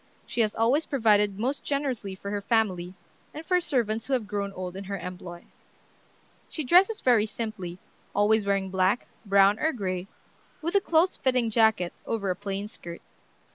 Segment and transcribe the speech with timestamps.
[0.25, 2.95] She has always provided most generously for her family,
[3.35, 5.45] and for servants who have grown old in her employ.
[6.49, 7.77] She dresses very simply,
[8.15, 10.07] always wearing black, brown, or gray,
[10.59, 13.03] with a close fitting jacket over a plain skirt.